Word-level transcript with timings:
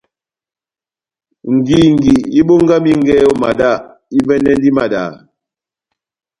Ngingi 1.55 2.13
ibongamingɛ 2.39 3.15
ó 3.29 3.33
madá, 3.41 3.71
ivɛ́nɛndini 4.17 4.69
madaha. 4.77 5.15